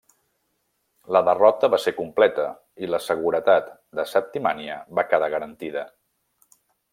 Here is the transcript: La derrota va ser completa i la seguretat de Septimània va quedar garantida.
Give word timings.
La 1.15 1.19
derrota 1.27 1.69
va 1.73 1.79
ser 1.83 1.93
completa 1.99 2.45
i 2.85 2.89
la 2.93 3.01
seguretat 3.09 3.69
de 4.01 4.07
Septimània 4.13 4.79
va 5.01 5.05
quedar 5.13 5.31
garantida. 5.35 5.85